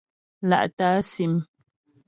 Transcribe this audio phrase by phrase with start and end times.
[0.49, 1.33] Lá'tə̀ á sim.